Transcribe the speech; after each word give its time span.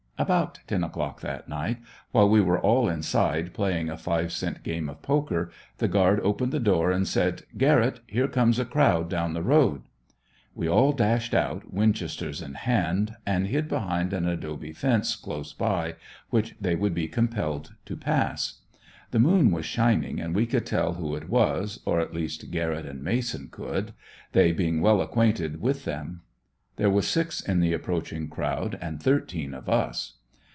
About 0.17 0.59
ten 0.67 0.83
o'clock 0.83 1.21
that 1.21 1.49
night, 1.49 1.79
while 2.11 2.29
we 2.29 2.41
were 2.41 2.59
all 2.59 2.87
inside 2.87 3.55
playing 3.55 3.89
a 3.89 3.97
five 3.97 4.31
cent 4.31 4.61
game 4.61 4.87
of 4.87 5.01
poker, 5.01 5.49
the 5.79 5.87
guard 5.87 6.19
opened 6.19 6.51
the 6.51 6.59
door 6.59 6.91
and 6.91 7.07
said, 7.07 7.41
'Garrett, 7.57 8.01
here 8.05 8.27
comes 8.27 8.59
a 8.59 8.65
crowd 8.65 9.09
down 9.09 9.33
the 9.33 9.41
road!' 9.41 9.81
We 10.53 10.69
all 10.69 10.91
dashed 10.91 11.33
out, 11.33 11.73
winchesters 11.73 12.39
in 12.39 12.53
hand, 12.53 13.15
and 13.25 13.47
hid 13.47 13.67
behind 13.67 14.13
an 14.13 14.27
adobe 14.27 14.73
fence, 14.73 15.15
close 15.15 15.53
by, 15.53 15.95
which 16.29 16.53
they 16.61 16.75
would 16.75 16.93
be 16.93 17.07
compelled 17.07 17.73
to 17.85 17.97
pass. 17.97 18.59
The 19.09 19.17
moon 19.17 19.49
was 19.49 19.65
shining 19.65 20.19
and 20.21 20.35
we 20.35 20.45
could 20.45 20.67
tell 20.67 20.93
who 20.93 21.15
it 21.15 21.29
was, 21.29 21.79
or 21.83 21.99
at 21.99 22.13
least 22.13 22.51
Garrett 22.51 22.85
and 22.85 23.01
Mason 23.03 23.47
could; 23.49 23.93
they 24.33 24.51
being 24.51 24.81
well 24.81 25.01
acquainted 25.01 25.59
with 25.63 25.83
them. 25.85 26.21
There 26.77 26.89
was 26.89 27.07
six 27.07 27.41
in 27.41 27.59
the 27.59 27.73
approaching 27.73 28.27
crowd, 28.27 28.79
and 28.81 29.03
thirteen 29.03 29.53
of 29.53 29.69
us. 29.69 30.13